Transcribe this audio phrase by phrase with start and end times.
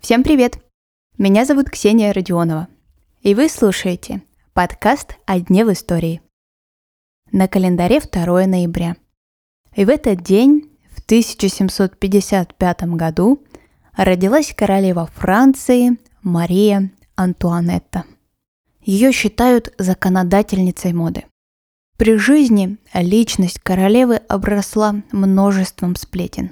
[0.00, 0.58] Всем привет!
[1.18, 2.68] Меня зовут Ксения Родионова.
[3.20, 4.22] И вы слушаете
[4.54, 6.22] подкаст «О дне в истории».
[7.30, 8.96] На календаре 2 ноября.
[9.74, 13.44] И в этот день, в 1755 году,
[13.94, 18.04] родилась королева Франции Мария Антуанетта.
[18.80, 21.24] Ее считают законодательницей моды.
[21.96, 26.50] При жизни личность королевы обросла множеством сплетен.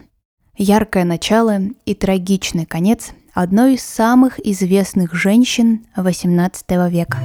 [0.57, 7.19] Яркое начало и трагичный конец одной из самых известных женщин XVIII века.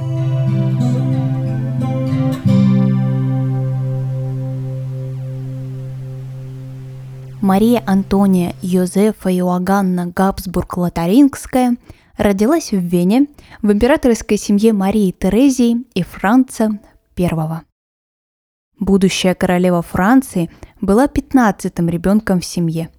[7.40, 11.76] Мария Антония Йозефа Иоганна Габсбург-Лотарингская
[12.16, 13.28] родилась в Вене
[13.62, 16.80] в императорской семье Марии Терезии и Франца
[17.16, 17.67] I.
[18.80, 20.50] Будущая королева Франции
[20.80, 22.90] была пятнадцатым ребенком в семье.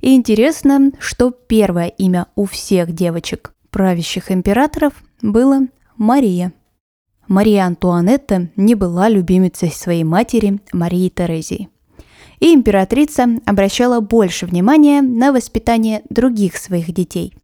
[0.00, 5.60] И интересно, что первое имя у всех девочек правящих императоров было
[5.96, 6.52] Мария.
[7.26, 11.70] Мария Антуанетта не была любимицей своей матери Марии Терезии.
[12.38, 17.34] И императрица обращала больше внимания на воспитание других своих детей.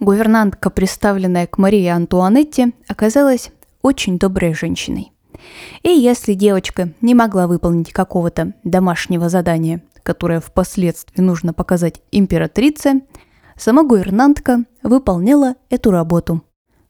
[0.00, 5.12] Гувернантка, представленная к Марии Антуанетте, оказалась очень доброй женщиной.
[5.82, 13.02] И если девочка не могла выполнить какого-то домашнего задания, которое впоследствии нужно показать императрице,
[13.56, 16.42] сама гувернантка выполняла эту работу.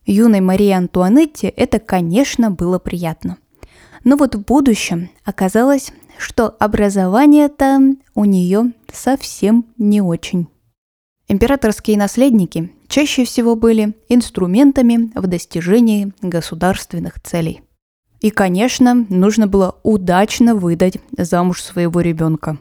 [0.04, 3.38] Юной Марии Антуанетте это, конечно, было приятно.
[4.04, 10.48] Но вот в будущем оказалось, что образование-то у нее совсем не очень.
[11.28, 17.62] Императорские наследники чаще всего были инструментами в достижении государственных целей.
[18.20, 22.58] И, конечно, нужно было удачно выдать замуж своего ребенка.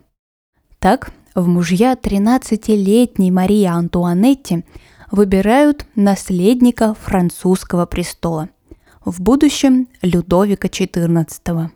[0.79, 4.63] Так, в мужья 13-летней Марии Антуанетти
[5.11, 8.49] выбирают наследника французского престола,
[9.03, 11.69] в будущем Людовика XIV.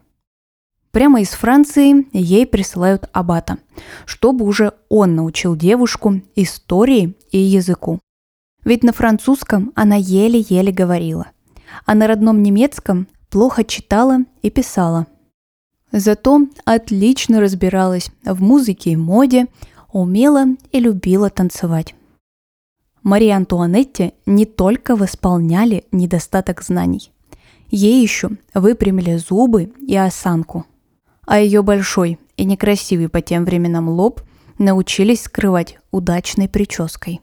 [0.91, 3.57] Прямо из Франции ей присылают аббата,
[4.05, 7.99] чтобы уже он научил девушку истории и языку.
[8.63, 11.27] Ведь на французском она еле-еле говорила,
[11.85, 15.07] а на родном немецком плохо читала и писала.
[15.91, 19.47] Зато отлично разбиралась в музыке и моде,
[19.91, 21.95] умела и любила танцевать.
[23.01, 27.11] Марии Антуанетте не только восполняли недостаток знаний.
[27.71, 30.65] Ей еще выпрямили зубы и осанку.
[31.25, 34.21] А ее большой и некрасивый по тем временам лоб
[34.57, 37.21] научились скрывать удачной прической.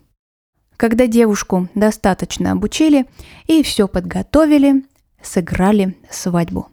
[0.77, 3.07] Когда девушку достаточно обучили
[3.47, 4.85] и все подготовили,
[5.27, 6.69] сыграли свадьбу.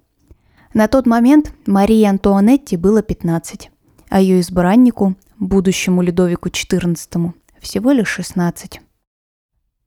[0.73, 3.69] На тот момент Марии Антуанетти было 15,
[4.09, 8.81] а ее избраннику, будущему Людовику XIV, всего лишь 16.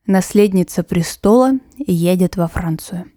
[0.06, 3.10] Наследница престола едет во Францию.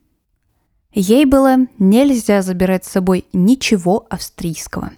[0.92, 4.92] Ей было нельзя забирать с собой ничего австрийского.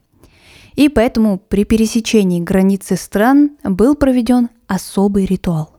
[0.75, 5.70] И поэтому при пересечении границы стран был проведен особый ритуал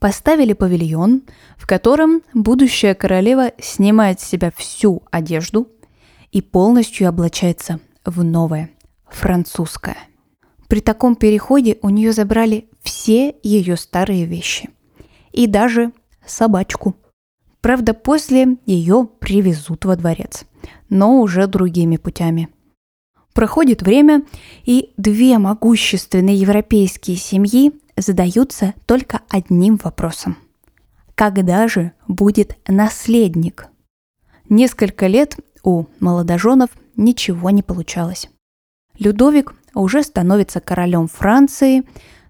[0.00, 1.22] поставили павильон,
[1.56, 5.68] в котором будущая королева снимает с себя всю одежду
[6.32, 8.70] и полностью облачается в новое,
[9.08, 9.98] французское.
[10.68, 14.70] При таком переходе у нее забрали все ее старые вещи.
[15.32, 15.92] И даже
[16.26, 16.96] собачку.
[17.60, 20.44] Правда, после ее привезут во дворец,
[20.88, 22.48] но уже другими путями.
[23.34, 24.24] Проходит время,
[24.64, 30.36] и две могущественные европейские семьи задаются только одним вопросом.
[31.14, 33.66] Когда же будет наследник?
[34.48, 38.28] Несколько лет у молодоженов ничего не получалось.
[38.98, 41.84] Людовик уже становится королем Франции,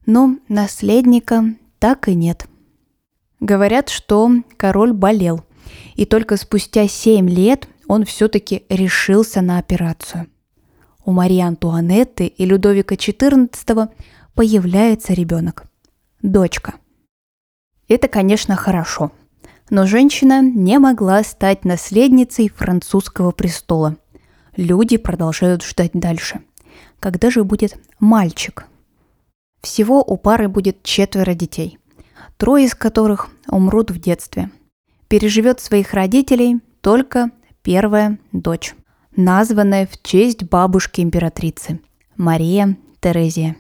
[0.07, 1.45] но наследника
[1.79, 2.47] так и нет.
[3.41, 5.45] Говорят, что король болел,
[5.95, 10.27] и только спустя 7 лет он все-таки решился на операцию.
[11.05, 13.89] У Марии Антуанетты и Людовика XIV
[14.41, 15.65] появляется ребенок.
[16.23, 16.77] Дочка.
[17.89, 19.13] Это, конечно, хорошо.
[19.69, 23.99] Но женщина не могла стать наследницей французского престола.
[24.57, 26.41] Люди продолжают ждать дальше.
[27.01, 28.65] Когда же будет мальчик?
[29.61, 31.79] Всего у пары будет четверо детей,
[32.39, 34.51] трое из которых умрут в детстве.
[35.09, 37.31] Переживет своих родителей только
[37.63, 38.75] первая дочь,
[39.15, 41.79] названная в честь бабушки императрицы
[42.17, 43.57] Мария Терезия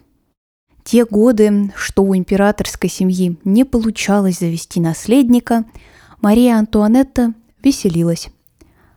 [0.84, 5.64] те годы, что у императорской семьи не получалось завести наследника,
[6.20, 8.28] Мария Антуанетта веселилась.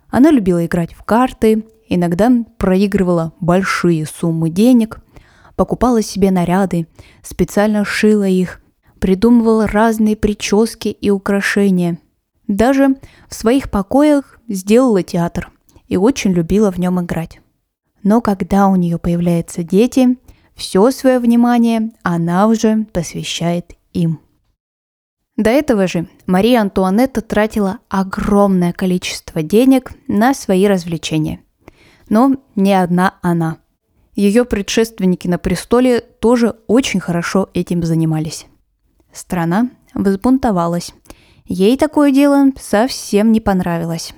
[0.10, 5.00] Она любила играть в карты, иногда проигрывала большие суммы денег,
[5.56, 6.88] покупала себе наряды,
[7.22, 8.62] специально шила их,
[9.00, 12.00] придумывала разные прически и украшения.
[12.48, 12.96] Даже
[13.28, 15.52] в своих покоях сделала театр
[15.88, 17.40] и очень любила в нем играть.
[18.04, 20.18] Но когда у нее появляются дети,
[20.56, 24.20] все свое внимание она уже посвящает им.
[25.36, 31.42] До этого же Мария Антуанетта тратила огромное количество денег на свои развлечения.
[32.08, 33.58] Но не одна она.
[34.16, 38.46] Ее предшественники на престоле тоже очень хорошо этим занимались.
[39.12, 40.94] Страна взбунтовалась.
[41.46, 44.14] Ей такое дело совсем не понравилось.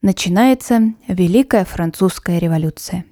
[0.00, 3.04] Начинается Великая Французская революция.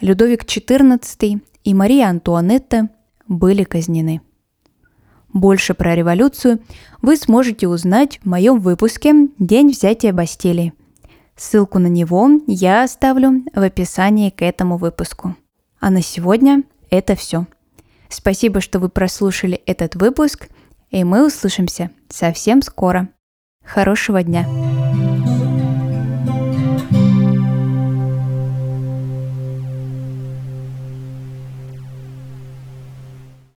[0.00, 2.88] Людовик XIV и Мария Антуанетта
[3.28, 4.22] были казнены–
[5.32, 6.60] больше про революцию
[7.02, 10.72] вы сможете узнать в моем выпуске «День взятия Бастилии».
[11.36, 15.36] Ссылку на него я оставлю в описании к этому выпуску.
[15.78, 17.46] А на сегодня это все.
[18.08, 20.48] Спасибо, что вы прослушали этот выпуск,
[20.90, 23.08] и мы услышимся совсем скоро.
[23.64, 24.67] Хорошего дня!